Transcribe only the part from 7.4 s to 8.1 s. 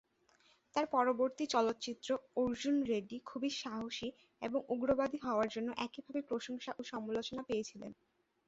পেয়েছিলেন।